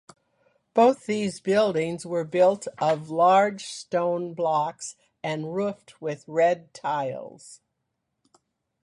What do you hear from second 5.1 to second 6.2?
and roofed